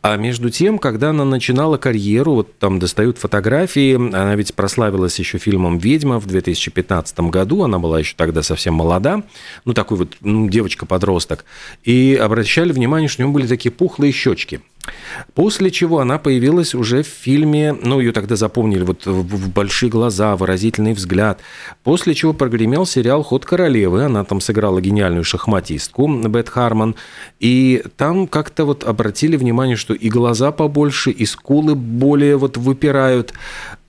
А 0.02 0.16
между 0.16 0.50
тем, 0.50 0.78
когда 0.78 1.10
она 1.10 1.24
начинала 1.24 1.76
карьеру, 1.76 2.34
вот 2.34 2.58
там 2.58 2.78
достают 2.78 3.18
фотографии, 3.18 3.94
она 3.94 4.34
ведь 4.36 4.54
прославилась 4.54 5.18
еще 5.18 5.38
фильмом 5.38 5.78
«Ведьма» 5.78 6.18
в 6.18 6.26
2015 6.26 7.20
году, 7.20 7.62
она 7.64 7.78
была 7.78 7.98
еще 7.98 8.14
тогда 8.16 8.42
совсем 8.42 8.74
молода, 8.74 9.22
ну, 9.64 9.74
такой 9.74 9.98
вот 9.98 10.16
ну, 10.20 10.48
девочка-подросток, 10.48 11.44
и 11.84 12.18
обращали 12.20 12.72
внимание, 12.72 13.08
что 13.08 13.22
у 13.22 13.26
нее 13.26 13.34
были 13.34 13.46
такие 13.46 13.70
пухлые 13.70 14.12
щечки– 14.12 14.60
После 15.34 15.70
чего 15.70 16.00
она 16.00 16.18
появилась 16.18 16.74
уже 16.74 17.02
в 17.02 17.06
фильме, 17.06 17.72
ну, 17.72 18.00
ее 18.00 18.12
тогда 18.12 18.36
запомнили, 18.36 18.82
вот 18.82 19.06
в 19.06 19.50
большие 19.50 19.90
глаза, 19.90 20.36
выразительный 20.36 20.92
взгляд. 20.92 21.40
После 21.84 22.14
чего 22.14 22.32
прогремел 22.32 22.86
сериал 22.86 23.22
«Ход 23.22 23.44
королевы». 23.44 24.04
Она 24.04 24.24
там 24.24 24.40
сыграла 24.40 24.80
гениальную 24.80 25.24
шахматистку 25.24 26.08
Бет 26.08 26.48
Харман. 26.48 26.94
И 27.40 27.82
там 27.96 28.26
как-то 28.26 28.64
вот 28.64 28.84
обратили 28.84 29.36
внимание, 29.36 29.76
что 29.76 29.94
и 29.94 30.08
глаза 30.08 30.52
побольше, 30.52 31.10
и 31.10 31.26
скулы 31.26 31.74
более 31.74 32.36
вот 32.36 32.56
выпирают. 32.56 33.32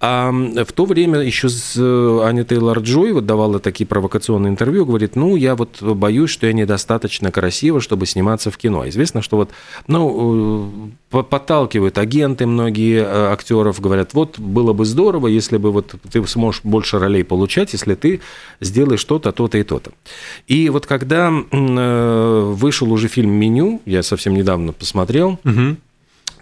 А 0.01 0.31
в 0.31 0.71
то 0.71 0.85
время 0.85 1.19
еще 1.19 1.49
с 1.49 1.73
э, 1.75 2.19
Аня 2.23 2.45
Тейлор 2.45 2.79
Джой 2.79 3.11
вот 3.11 3.25
давала 3.25 3.59
такие 3.59 3.85
провокационные 3.85 4.49
интервью, 4.49 4.85
говорит, 4.85 5.17
ну, 5.17 5.35
я 5.35 5.57
вот 5.57 5.81
боюсь, 5.81 6.29
что 6.29 6.47
я 6.47 6.53
недостаточно 6.53 7.33
красива, 7.33 7.81
чтобы 7.81 8.05
сниматься 8.05 8.49
в 8.49 8.57
кино. 8.57 8.87
Известно, 8.87 9.21
что 9.21 9.35
вот, 9.35 9.49
ну, 9.87 10.93
э, 11.11 11.23
подталкивают 11.23 11.97
агенты 11.97 12.45
многие 12.45 13.01
э, 13.01 13.33
актеров, 13.33 13.81
говорят, 13.81 14.13
вот 14.13 14.39
было 14.39 14.71
бы 14.71 14.85
здорово, 14.85 15.27
если 15.27 15.57
бы 15.57 15.73
вот 15.73 15.93
ты 16.09 16.25
сможешь 16.27 16.61
больше 16.63 16.97
ролей 16.97 17.25
получать, 17.25 17.73
если 17.73 17.95
ты 17.95 18.21
сделаешь 18.61 19.01
что-то, 19.01 19.33
то-то 19.33 19.57
и 19.57 19.63
то-то. 19.63 19.91
И 20.47 20.69
вот 20.69 20.85
когда 20.85 21.29
вышел 21.29 22.91
уже 22.91 23.09
фильм 23.09 23.31
«Меню», 23.31 23.81
я 23.85 24.01
совсем 24.03 24.33
недавно 24.33 24.71
посмотрел, 24.71 25.39
угу. 25.43 25.75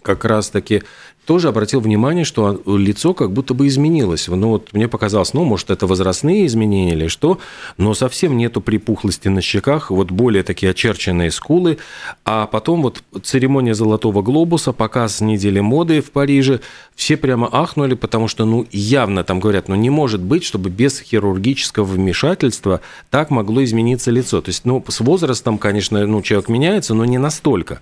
как 0.04 0.26
раз-таки 0.26 0.84
тоже 1.28 1.50
обратил 1.50 1.82
внимание, 1.82 2.24
что 2.24 2.62
лицо 2.66 3.14
как 3.14 3.34
будто 3.34 3.54
бы 3.54 3.68
изменилось. 3.68 4.30
Ну, 4.30 4.48
вот 4.48 4.72
мне 4.72 4.88
показалось, 4.88 5.34
ну, 5.34 5.44
может, 5.44 5.70
это 5.70 5.86
возрастные 5.86 6.46
изменения 6.46 6.94
или 6.94 7.08
что, 7.08 7.40
но 7.78 7.94
совсем 7.94 8.38
нету 8.38 8.62
припухлости 8.62 9.28
на 9.28 9.42
щеках, 9.42 9.92
вот 9.92 10.10
более 10.10 10.44
такие 10.44 10.72
очерченные 10.72 11.32
скулы. 11.32 11.80
А 12.24 12.48
потом 12.48 12.82
вот 12.82 13.04
церемония 13.24 13.76
«Золотого 13.76 14.22
глобуса», 14.22 14.72
показ 14.72 15.20
недели 15.20 15.60
моды 15.60 16.02
в 16.02 16.12
Париже, 16.12 16.62
все 16.96 17.18
прямо 17.18 17.50
ахнули, 17.52 17.96
потому 17.96 18.30
что, 18.30 18.46
ну, 18.46 18.66
явно 18.72 19.26
там 19.26 19.42
говорят, 19.42 19.68
ну, 19.68 19.76
не 19.76 19.90
может 19.90 20.22
быть, 20.22 20.46
чтобы 20.46 20.70
без 20.70 21.02
хирургического 21.02 21.84
вмешательства 21.84 22.80
так 23.10 23.32
могло 23.32 23.62
измениться 23.66 24.12
лицо. 24.12 24.42
То 24.42 24.50
есть, 24.50 24.64
ну, 24.64 24.82
с 24.88 25.02
возрастом, 25.02 25.58
конечно, 25.58 26.08
ну, 26.08 26.22
человек 26.22 26.48
меняется, 26.48 26.94
но 26.94 27.04
не 27.04 27.18
настолько. 27.18 27.82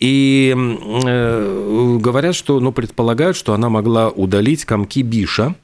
И 0.00 0.52
э, 0.56 1.98
говорят, 2.00 2.34
что, 2.34 2.58
ну, 2.58 2.72
предполагают, 2.80 3.36
что 3.36 3.52
она 3.52 3.68
могла 3.68 4.08
удалить 4.08 4.64
комки 4.64 5.02
Биша, 5.02 5.54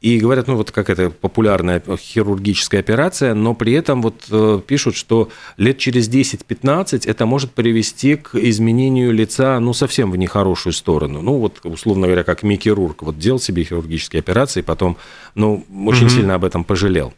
и 0.00 0.18
говорят, 0.18 0.46
ну 0.46 0.56
вот 0.56 0.70
как 0.70 0.88
это 0.88 1.10
популярная 1.10 1.82
хирургическая 1.96 2.80
операция, 2.80 3.34
но 3.34 3.54
при 3.54 3.74
этом 3.74 4.00
вот 4.00 4.24
э, 4.30 4.60
пишут, 4.66 4.96
что 4.96 5.28
лет 5.58 5.76
через 5.76 6.08
10-15 6.08 7.02
это 7.06 7.26
может 7.26 7.50
привести 7.52 8.16
к 8.16 8.34
изменению 8.34 9.12
лица, 9.12 9.60
ну 9.60 9.74
совсем 9.74 10.10
в 10.10 10.16
нехорошую 10.16 10.72
сторону. 10.72 11.20
Ну 11.20 11.38
вот, 11.38 11.60
условно 11.64 12.06
говоря, 12.06 12.24
как 12.24 12.42
микирург, 12.42 13.02
вот 13.02 13.18
делал 13.18 13.38
себе 13.38 13.62
хирургические 13.62 14.20
операции, 14.20 14.62
потом, 14.62 14.96
ну, 15.34 15.64
очень 15.86 16.06
угу. 16.06 16.14
сильно 16.14 16.34
об 16.34 16.44
этом 16.44 16.64
пожалел. 16.64 17.12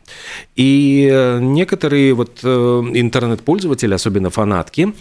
И 0.57 1.09
э, 1.11 1.39
некоторые 1.41 2.15
вот 2.15 2.41
э, 2.43 2.49
интернет-пользователи, 2.49 3.95
особенно 3.95 4.31
фанатки, 4.31 4.93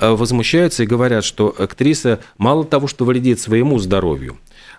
возмущаются 0.00 0.82
и 0.82 0.86
говорят, 0.86 1.24
что 1.24 1.54
актриса 1.56 2.20
мало 2.36 2.64
того, 2.64 2.88
что 2.88 3.04
вредит 3.04 3.38
своему 3.40 3.78
здоровью, 3.78 4.38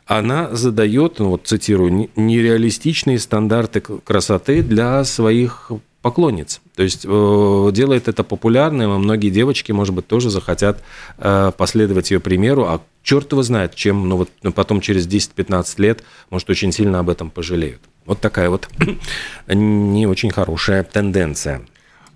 она 0.10 0.50
задает, 0.56 1.20
ну, 1.20 1.30
вот 1.30 1.46
цитирую, 1.46 2.10
нереалистичные 2.50 3.20
стандарты 3.20 3.82
красоты 3.82 4.62
для 4.64 5.04
своих 5.04 5.72
поклонниц. 6.02 6.62
То 6.76 6.84
есть 6.84 7.06
э, 7.06 7.70
делает 7.74 8.08
это 8.08 8.24
популярным, 8.24 8.96
и 8.96 8.98
многие 8.98 9.30
девочки, 9.30 9.74
может 9.74 9.94
быть, 9.94 10.08
тоже 10.08 10.30
захотят 10.30 10.82
э, 11.18 11.52
последовать 11.58 12.12
ее 12.12 12.22
примеру, 12.22 12.64
а 12.66 12.82
черт 13.04 13.32
его 13.34 13.44
знает, 13.44 13.76
чем 13.76 14.08
ну, 14.08 14.18
вот, 14.18 14.30
ну, 14.42 14.54
потом 14.54 14.80
через 14.80 15.08
10-15 15.08 15.74
лет, 15.82 16.04
может, 16.30 16.50
очень 16.50 16.72
сильно 16.72 17.00
об 17.00 17.10
этом 17.10 17.30
пожалеют. 17.30 17.82
Вот 18.06 18.22
такая 18.22 18.50
вот 18.50 18.70
не 19.48 20.08
очень 20.08 20.32
хорошая 20.32 20.84
тенденция. 20.84 21.62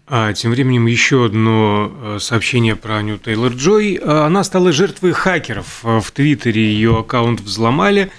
А 0.08 0.34
тем 0.34 0.52
временем 0.52 0.86
еще 0.86 1.26
одно 1.26 1.92
э, 1.92 2.18
сообщение 2.20 2.76
про 2.76 2.98
Аню 2.98 3.18
Тейлор 3.18 3.54
Джой. 3.54 4.00
Э, 4.02 4.26
она 4.26 4.44
стала 4.44 4.72
жертвой 4.72 5.12
хакеров. 5.12 5.80
Э, 5.84 6.00
в 6.00 6.12
Твиттере 6.12 6.62
ее 6.62 7.00
аккаунт 7.00 7.42
взломали, 7.42 8.12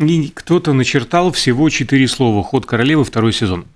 и 0.00 0.30
кто-то 0.34 0.72
начертал 0.72 1.30
всего 1.32 1.68
четыре 1.68 2.08
слова 2.08 2.42
«Ход 2.42 2.66
королевы» 2.66 3.04
второй 3.04 3.32
сезон. 3.32 3.66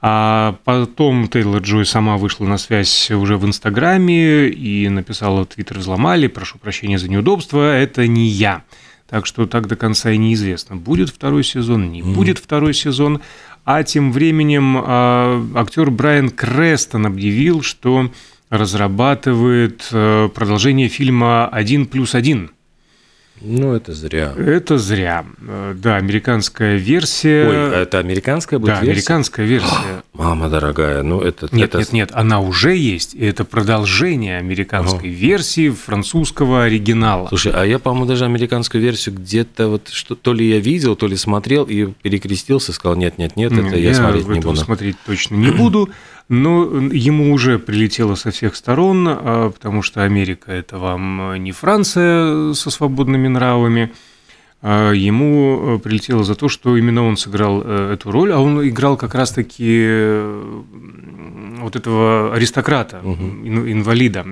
А 0.00 0.56
потом 0.64 1.28
Тейлор 1.28 1.62
Джой 1.62 1.84
сама 1.84 2.16
вышла 2.16 2.44
на 2.46 2.58
связь 2.58 3.10
уже 3.10 3.36
в 3.36 3.44
Инстаграме 3.44 4.48
и 4.48 4.88
написала 4.88 5.44
«Твиттер 5.44 5.78
взломали, 5.78 6.28
прошу 6.28 6.58
прощения 6.58 6.98
за 6.98 7.08
неудобство, 7.08 7.74
это 7.76 8.06
не 8.06 8.26
я». 8.26 8.62
Так 9.08 9.24
что 9.24 9.46
так 9.46 9.66
до 9.66 9.76
конца 9.76 10.10
и 10.10 10.18
неизвестно, 10.18 10.76
будет 10.76 11.08
второй 11.08 11.42
сезон, 11.42 11.90
не 11.90 12.02
mm. 12.02 12.12
будет 12.12 12.38
второй 12.38 12.74
сезон. 12.74 13.20
А 13.64 13.82
тем 13.82 14.12
временем 14.12 14.76
а, 14.78 15.44
актер 15.54 15.90
Брайан 15.90 16.30
Крестон 16.30 17.06
объявил, 17.06 17.62
что 17.62 18.10
разрабатывает 18.50 19.88
э, 19.92 20.28
продолжение 20.34 20.88
фильма 20.88 21.48
«Один 21.48 21.86
плюс 21.86 22.14
один». 22.14 22.50
Ну, 23.40 23.74
это 23.74 23.92
зря. 23.92 24.34
Это 24.36 24.78
зря. 24.78 25.24
Э, 25.46 25.74
да, 25.76 25.96
американская 25.96 26.76
версия. 26.76 27.48
Ой, 27.48 27.74
а 27.76 27.82
это 27.82 27.98
американская 27.98 28.58
будет 28.58 28.74
да, 28.74 28.80
версия? 28.80 28.92
американская 28.92 29.46
версия. 29.46 30.02
Мама 30.12 30.48
дорогая, 30.48 31.02
ну 31.02 31.20
это... 31.20 31.48
Нет, 31.52 31.70
это... 31.70 31.78
нет, 31.78 31.92
нет, 31.92 32.10
она 32.12 32.40
уже 32.40 32.76
есть, 32.76 33.14
это 33.14 33.44
продолжение 33.44 34.38
американской 34.38 35.08
О. 35.08 35.12
версии 35.12 35.70
французского 35.70 36.64
оригинала. 36.64 37.28
Слушай, 37.28 37.52
а 37.54 37.64
я, 37.64 37.78
по-моему, 37.78 38.06
даже 38.06 38.24
американскую 38.24 38.82
версию 38.82 39.16
где-то 39.16 39.68
вот, 39.68 39.88
что 39.88 40.14
то 40.14 40.32
ли 40.32 40.48
я 40.48 40.58
видел, 40.58 40.96
то 40.96 41.06
ли 41.06 41.16
смотрел, 41.16 41.64
и 41.64 41.86
перекрестился, 41.86 42.72
сказал, 42.72 42.96
нет, 42.96 43.18
нет, 43.18 43.36
нет, 43.36 43.52
это 43.52 43.76
я, 43.76 43.90
я 43.90 43.94
смотреть 43.94 44.26
не 44.26 44.40
буду. 44.40 44.56
смотреть 44.56 44.96
точно 45.06 45.36
не 45.36 45.50
буду. 45.50 45.90
Но 46.28 46.64
ему 46.92 47.32
уже 47.32 47.58
прилетело 47.58 48.14
со 48.14 48.30
всех 48.30 48.54
сторон, 48.54 49.06
а, 49.08 49.50
потому 49.50 49.82
что 49.82 50.02
Америка– 50.02 50.52
это 50.52 50.78
вам 50.78 51.42
не 51.42 51.52
Франция 51.52 52.52
со 52.52 52.70
свободными 52.70 53.28
нравами. 53.28 53.92
А 54.60 54.92
ему 54.92 55.80
прилетело 55.82 56.24
за 56.24 56.34
то, 56.34 56.48
что 56.48 56.76
именно 56.76 57.04
он 57.04 57.16
сыграл 57.16 57.62
э, 57.64 57.92
эту 57.94 58.10
роль, 58.10 58.32
а 58.32 58.40
он 58.40 58.68
играл 58.68 58.96
как 58.96 59.14
раз-таки 59.14 59.86
вот 61.60 61.76
этого 61.76 62.34
аристократа, 62.34 63.00
угу. 63.02 63.22
инвалида. 63.22 64.26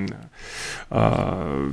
А, 0.90 1.72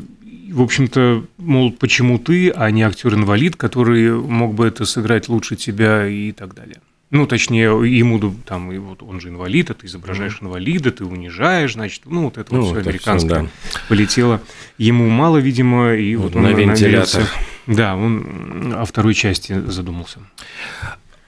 в 0.51 0.61
общем-то, 0.61 1.25
мол, 1.37 1.71
почему 1.71 2.19
ты, 2.19 2.51
а 2.51 2.69
не 2.69 2.83
актер-инвалид, 2.83 3.55
который 3.55 4.13
мог 4.13 4.53
бы 4.53 4.67
это 4.67 4.85
сыграть 4.85 5.29
лучше 5.29 5.55
тебя 5.55 6.07
и 6.07 6.31
так 6.31 6.53
далее. 6.53 6.77
Ну, 7.13 7.27
точнее, 7.27 7.65
ему 7.87 8.19
там, 8.43 8.71
и 8.71 8.79
вот 8.79 9.03
он 9.03 9.21
же 9.21 9.29
инвалид, 9.29 9.69
а 9.69 9.75
ты 9.75 9.85
изображаешь 9.85 10.39
инвалида, 10.41 10.91
ты 10.91 11.05
унижаешь, 11.05 11.73
значит, 11.73 12.01
ну, 12.05 12.23
вот 12.23 12.39
это 12.39 12.51
ну, 12.51 12.61
вот 12.61 12.71
все 12.71 12.89
американское 12.89 13.41
все, 13.41 13.49
да. 13.73 13.79
полетело. 13.87 14.41
Ему 14.79 15.07
мало, 15.09 15.37
видимо, 15.37 15.93
и 15.93 16.15
вот, 16.15 16.33
вот 16.33 16.37
он 16.37 16.41
на 16.41 16.47
вентилятор. 16.53 17.21
Да, 17.67 17.95
он 17.95 18.73
о 18.75 18.83
второй 18.85 19.13
части 19.13 19.53
задумался. 19.67 20.21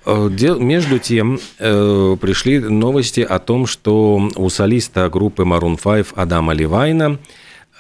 Э, 0.08 0.27
между 0.60 0.98
тем 0.98 1.39
э, 1.60 2.18
пришли 2.20 2.58
новости 2.58 3.22
о 3.22 3.38
том, 3.38 3.68
что 3.68 4.32
у 4.36 4.50
солиста 4.50 5.08
группы 5.10 5.44
Maroon 5.44 5.80
5 5.80 6.13
Адама 6.15 6.54
Ливайна 6.54 7.20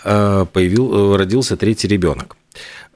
э, 0.03 0.45
появил, 0.53 1.17
родился 1.17 1.57
третий 1.57 1.87
ребенок. 1.87 2.37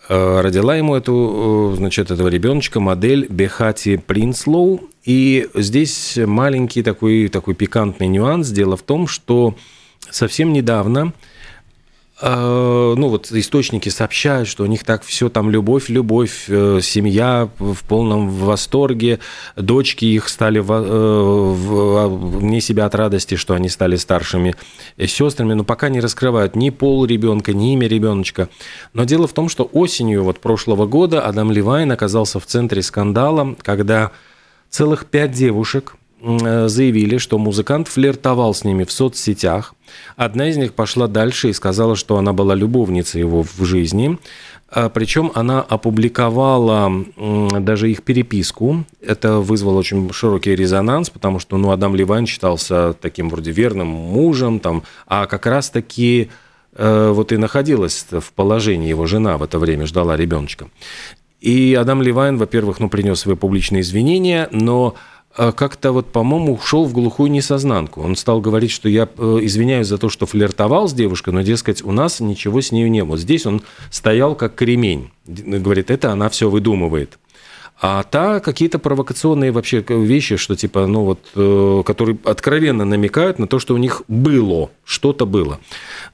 Родила 0.09 0.75
ему 0.75 0.95
эту, 0.95 1.75
значит, 1.77 2.09
этого 2.09 2.27
ребеночка 2.29 2.79
модель 2.79 3.27
Бехати 3.29 3.97
Принслоу. 3.97 4.81
И 5.05 5.47
здесь 5.53 6.17
маленький 6.17 6.81
такой, 6.81 7.27
такой 7.27 7.53
пикантный 7.53 8.07
нюанс. 8.07 8.49
Дело 8.49 8.75
в 8.75 8.81
том, 8.81 9.07
что 9.07 9.55
совсем 10.09 10.51
недавно 10.51 11.13
Э, 11.13 11.38
ну 12.21 13.07
вот 13.07 13.31
источники 13.31 13.87
сообщают, 13.89 14.49
что 14.49 14.63
у 14.63 14.65
них 14.65 14.83
так 14.83 15.03
все 15.03 15.29
там 15.29 15.49
любовь, 15.49 15.87
любовь, 15.87 16.45
э, 16.49 16.79
семья 16.81 17.49
в 17.59 17.83
полном 17.87 18.29
восторге, 18.29 19.19
дочки 19.55 20.03
их 20.03 20.27
стали 20.27 20.59
э, 20.59 22.07
вне 22.07 22.59
себя 22.59 22.85
от 22.85 22.95
радости, 22.95 23.35
что 23.35 23.53
они 23.53 23.69
стали 23.69 23.95
старшими 23.95 24.55
сестрами, 24.97 25.53
но 25.53 25.63
пока 25.63 25.87
не 25.87 26.01
раскрывают 26.01 26.55
ни 26.57 26.71
пол 26.71 27.05
ребенка, 27.05 27.53
ни 27.53 27.73
имя 27.73 27.87
ребеночка. 27.87 28.49
Но 28.93 29.05
дело 29.05 29.27
в 29.27 29.33
том, 29.33 29.47
что 29.47 29.63
осенью 29.63 30.23
вот 30.23 30.39
прошлого 30.39 30.87
года 30.87 31.21
Адам 31.21 31.51
Левайн 31.51 31.91
оказался 31.91 32.39
в 32.41 32.45
центре 32.45 32.81
скандала, 32.81 33.55
когда 33.63 34.11
целых 34.69 35.05
пять 35.05 35.31
девушек 35.31 35.95
Э, 35.98 35.98
заявили, 36.21 37.17
что 37.17 37.37
музыкант 37.37 37.87
флиртовал 37.87 38.53
с 38.53 38.63
ними 38.63 38.83
в 38.83 38.91
соцсетях. 38.91 39.73
Одна 40.15 40.49
из 40.49 40.57
них 40.57 40.73
пошла 40.73 41.07
дальше 41.07 41.49
и 41.49 41.53
сказала, 41.53 41.95
что 41.95 42.17
она 42.17 42.33
была 42.33 42.55
любовницей 42.55 43.19
его 43.19 43.43
в 43.43 43.63
жизни. 43.63 44.17
А, 44.71 44.89
Причем 44.89 45.31
она 45.33 45.61
опубликовала 45.61 46.91
даже 47.59 47.89
их 47.89 48.03
переписку. 48.03 48.83
Это 49.01 49.37
вызвало 49.37 49.79
очень 49.79 50.11
широкий 50.11 50.55
резонанс, 50.55 51.09
потому 51.09 51.39
что 51.39 51.57
ну, 51.57 51.71
Адам 51.71 51.95
Ливайн 51.95 52.25
считался 52.25 52.93
таким 52.93 53.29
вроде 53.29 53.51
верным 53.51 53.87
мужем, 53.87 54.59
там, 54.59 54.83
а 55.07 55.25
как 55.25 55.45
раз-таки 55.45 56.29
э, 56.73 57.11
вот 57.13 57.31
и 57.31 57.37
находилась 57.37 58.05
в 58.11 58.31
положении 58.33 58.89
его 58.89 59.05
жена 59.05 59.37
в 59.37 59.43
это 59.43 59.57
время, 59.57 59.87
ждала 59.87 60.15
ребеночка. 60.15 60.67
И 61.41 61.73
Адам 61.79 62.01
Ливайн, 62.01 62.37
во-первых, 62.37 62.79
ну, 62.79 62.89
принес 62.89 63.21
свои 63.21 63.35
публичные 63.35 63.81
извинения, 63.81 64.49
но 64.51 64.95
как-то 65.35 65.91
вот, 65.91 66.11
по-моему, 66.11 66.55
ушел 66.55 66.85
в 66.85 66.93
глухую 66.93 67.31
несознанку. 67.31 68.01
Он 68.01 68.15
стал 68.15 68.41
говорить, 68.41 68.71
что 68.71 68.89
я 68.89 69.07
э, 69.17 69.39
извиняюсь 69.41 69.87
за 69.87 69.97
то, 69.97 70.09
что 70.09 70.25
флиртовал 70.25 70.87
с 70.87 70.93
девушкой, 70.93 71.33
но, 71.33 71.41
дескать, 71.41 71.83
у 71.83 71.91
нас 71.91 72.19
ничего 72.19 72.61
с 72.61 72.71
ней 72.71 72.89
не 72.89 73.03
было. 73.03 73.17
Здесь 73.17 73.45
он 73.45 73.61
стоял 73.91 74.35
как 74.35 74.55
кремень. 74.55 75.11
Говорит, 75.25 75.91
это 75.91 76.11
она 76.11 76.29
все 76.29 76.49
выдумывает. 76.49 77.19
А 77.81 78.03
та 78.03 78.41
какие-то 78.41 78.77
провокационные 78.77 79.51
вообще 79.51 79.83
вещи, 79.87 80.35
что 80.35 80.55
типа, 80.55 80.85
ну 80.85 81.05
вот, 81.05 81.19
э, 81.35 81.83
которые 81.85 82.17
откровенно 82.25 82.83
намекают 82.83 83.39
на 83.39 83.47
то, 83.47 83.57
что 83.57 83.73
у 83.73 83.77
них 83.77 84.01
было, 84.09 84.69
что-то 84.83 85.25
было. 85.25 85.59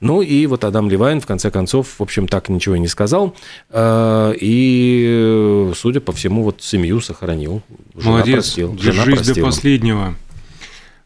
Ну 0.00 0.22
и 0.22 0.46
вот 0.46 0.62
Адам 0.62 0.88
Левайн, 0.88 1.20
в 1.20 1.26
конце 1.26 1.50
концов, 1.50 1.98
в 1.98 2.02
общем, 2.02 2.28
так 2.28 2.48
ничего 2.50 2.76
и 2.76 2.78
не 2.78 2.86
сказал. 2.86 3.34
Э, 3.70 4.32
и, 4.40 5.72
судя 5.74 6.00
по 6.00 6.12
всему, 6.12 6.44
вот 6.44 6.62
семью 6.62 7.00
сохранил. 7.00 7.62
Жена 7.96 8.12
Молодец, 8.12 8.34
простил, 8.34 8.74
держись 8.74 8.94
жена 8.94 9.16
простила. 9.16 9.34
до 9.34 9.42
последнего. 9.42 10.14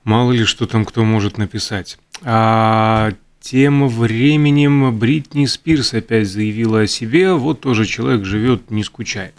Мало 0.04 0.32
ли, 0.32 0.44
что 0.44 0.66
там 0.66 0.84
кто 0.84 1.04
может 1.04 1.38
написать. 1.38 1.98
А 2.22 3.12
тем 3.40 3.88
временем 3.88 4.98
Бритни 4.98 5.46
Спирс 5.46 5.94
опять 5.94 6.28
заявила 6.28 6.80
о 6.80 6.86
себе. 6.86 7.32
Вот 7.32 7.60
тоже 7.60 7.86
человек 7.86 8.26
живет, 8.26 8.70
не 8.70 8.84
скучает 8.84 9.32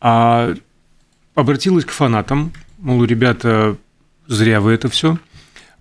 а 0.00 0.54
обратилась 1.34 1.84
к 1.84 1.90
фанатам, 1.90 2.52
мол, 2.78 3.04
ребята, 3.04 3.76
зря 4.26 4.60
вы 4.60 4.72
это 4.72 4.88
все. 4.88 5.18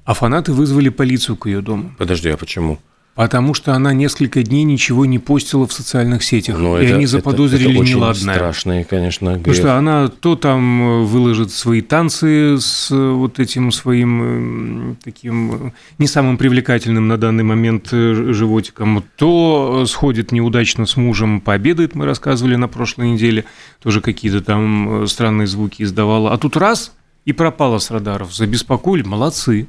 А 0.03 0.13
фанаты 0.13 0.53
вызвали 0.53 0.89
полицию 0.89 1.37
к 1.37 1.45
ее 1.45 1.61
дому. 1.61 1.93
Подожди, 1.97 2.29
а 2.29 2.37
почему? 2.37 2.79
Потому 3.15 3.53
что 3.53 3.73
она 3.73 3.93
несколько 3.93 4.43
дней 4.43 4.63
ничего 4.63 5.05
не 5.05 5.19
постила 5.19 5.67
в 5.67 5.73
социальных 5.73 6.23
сетях. 6.23 6.57
Но 6.57 6.69
ну, 6.69 6.81
и 6.81 6.85
это, 6.85 6.95
они 6.95 7.05
заподозрили 7.05 7.71
это, 7.71 7.83
это 7.83 7.89
неладное. 7.89 8.35
страшные, 8.35 8.85
конечно, 8.85 9.31
грех. 9.31 9.39
Потому 9.39 9.55
что 9.55 9.77
она 9.77 10.07
то 10.07 10.35
там 10.35 11.05
выложит 11.05 11.51
свои 11.51 11.81
танцы 11.81 12.57
с 12.59 12.89
вот 12.91 13.39
этим 13.39 13.73
своим 13.73 14.97
таким 15.03 15.73
не 15.97 16.07
самым 16.07 16.37
привлекательным 16.37 17.09
на 17.09 17.17
данный 17.17 17.43
момент 17.43 17.89
э, 17.91 18.31
животиком, 18.31 19.03
то 19.17 19.85
сходит 19.85 20.31
неудачно 20.31 20.85
с 20.85 20.95
мужем, 20.95 21.41
пообедает, 21.41 21.95
мы 21.95 22.05
рассказывали 22.05 22.55
на 22.55 22.69
прошлой 22.69 23.09
неделе, 23.09 23.43
тоже 23.83 23.99
какие-то 23.99 24.41
там 24.41 25.05
странные 25.07 25.47
звуки 25.47 25.83
издавала. 25.83 26.31
А 26.31 26.37
тут 26.37 26.55
раз– 26.55 26.93
и 27.29 27.33
пропала 27.33 27.77
с 27.77 27.91
радаров. 27.91 28.33
Забеспокоили, 28.33 29.03
молодцы. 29.03 29.67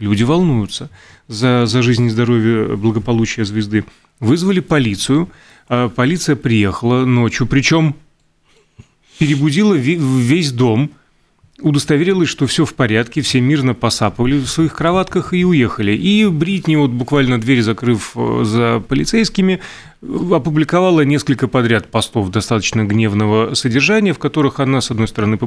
Люди 0.00 0.22
волнуются 0.22 0.90
за, 1.28 1.66
за 1.66 1.82
жизнь 1.82 2.06
и 2.06 2.10
здоровье, 2.10 2.76
благополучие 2.76 3.44
звезды. 3.44 3.84
Вызвали 4.18 4.60
полицию. 4.60 5.30
А 5.68 5.88
полиция 5.88 6.34
приехала 6.34 7.04
ночью, 7.04 7.46
причем 7.46 7.94
перебудила 9.18 9.74
весь 9.74 10.50
дом, 10.50 10.90
удостоверилась, 11.60 12.28
что 12.28 12.46
все 12.46 12.64
в 12.64 12.74
порядке, 12.74 13.20
все 13.20 13.40
мирно 13.40 13.74
посапывали 13.74 14.38
в 14.38 14.46
своих 14.46 14.74
кроватках 14.74 15.34
и 15.34 15.44
уехали. 15.44 15.92
И 15.92 16.26
Бритни, 16.26 16.76
вот 16.76 16.90
буквально 16.90 17.40
дверь 17.40 17.62
закрыв 17.62 18.12
э, 18.14 18.42
за 18.44 18.82
полицейскими, 18.86 19.60
опубликовала 20.02 21.02
несколько 21.02 21.46
подряд 21.46 21.90
постов 21.90 22.30
достаточно 22.30 22.84
гневного 22.84 23.54
содержания, 23.54 24.12
в 24.12 24.18
которых 24.18 24.58
она, 24.58 24.80
с 24.80 24.90
одной 24.90 25.08
стороны, 25.08 25.38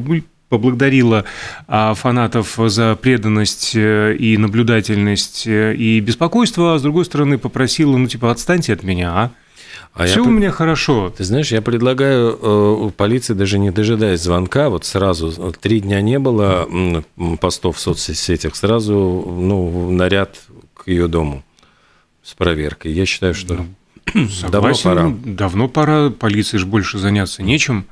поблагодарила 0.49 1.26
а, 1.67 1.93
фанатов 1.95 2.60
за 2.67 2.95
преданность 2.95 3.71
э, 3.76 4.15
и 4.15 4.38
наблюдательность 4.38 5.47
э, 5.47 5.73
и 5.76 5.99
беспокойство, 5.99 6.76
а 6.76 6.80
с 6.80 6.84
другой 6.84 7.06
стороны 7.06 7.38
попросила, 7.38 7.97
ну, 7.97 8.08
типа, 8.08 8.30
отстаньте 8.30 8.73
от 8.73 8.84
меня, 8.84 9.12
а? 9.12 9.32
А 9.93 10.06
Все 10.06 10.21
я, 10.21 10.23
у 10.23 10.32
меня 10.32 10.51
хорошо. 10.51 11.13
Ты 11.15 11.23
знаешь, 11.23 11.51
я 11.51 11.62
предлагаю 11.62 12.38
э, 12.41 12.91
полиции, 12.97 13.34
даже 13.34 13.60
не 13.60 13.71
дожидаясь 13.71 14.21
звонка, 14.21 14.69
вот 14.69 14.86
сразу, 14.86 15.53
три 15.62 15.82
дня 15.82 16.01
не 16.01 16.17
было 16.17 16.67
постов 17.39 17.77
в 17.77 17.79
соцсетях, 17.79 18.56
сразу 18.56 18.93
ну, 18.95 19.91
наряд 19.91 20.39
к 20.73 20.88
ее 20.88 21.08
дому 21.08 21.43
с 22.23 22.34
проверкой. 22.34 22.91
Я 22.91 23.06
считаю, 23.06 23.36
что 23.36 23.65
ну, 24.15 24.27
давно 24.49 24.73
пора. 24.84 25.13
Давно 25.23 25.67
пора, 25.67 26.10
полиции 26.10 26.58
же 26.58 26.65
больше 26.65 26.97
заняться 26.97 27.43
нечем. 27.43 27.86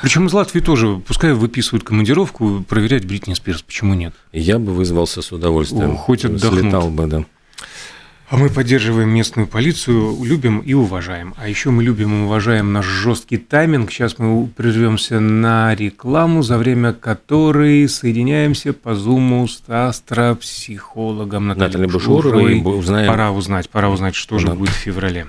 Причем 0.00 0.26
из 0.26 0.32
Латвии 0.32 0.60
тоже, 0.60 1.00
пускай 1.06 1.32
выписывают 1.32 1.84
командировку, 1.84 2.64
проверять 2.68 3.04
Бритни 3.04 3.34
Спирс, 3.34 3.62
почему 3.62 3.94
нет? 3.94 4.14
Я 4.32 4.58
бы 4.58 4.72
вызвался 4.72 5.22
с 5.22 5.30
удовольствием. 5.30 5.92
О, 5.92 5.96
хоть 5.96 6.24
отдохнуть. 6.24 6.62
Слетал 6.62 6.90
бы, 6.90 7.06
да. 7.06 7.24
А 8.32 8.38
мы 8.38 8.48
поддерживаем 8.48 9.10
местную 9.10 9.46
полицию, 9.46 10.16
любим 10.24 10.60
и 10.60 10.72
уважаем. 10.72 11.34
А 11.36 11.50
еще 11.50 11.68
мы 11.68 11.84
любим 11.84 12.22
и 12.22 12.24
уважаем 12.24 12.72
наш 12.72 12.86
жесткий 12.86 13.36
тайминг. 13.36 13.92
Сейчас 13.92 14.18
мы 14.18 14.46
прервемся 14.46 15.20
на 15.20 15.74
рекламу, 15.74 16.42
за 16.42 16.56
время 16.56 16.94
которой 16.94 17.86
соединяемся 17.90 18.72
по 18.72 18.94
зуму 18.94 19.46
с 19.46 19.62
астропсихологом 19.68 21.48
Натальей, 21.48 21.66
Натальей 21.66 21.92
Бушуровой. 21.92 22.62
Узнаем. 22.62 23.06
Пора 23.06 23.32
узнать, 23.32 23.68
пора 23.68 23.90
узнать, 23.90 24.14
что 24.14 24.38
же 24.38 24.46
будет 24.54 24.70
в 24.70 24.78
феврале. 24.78 25.26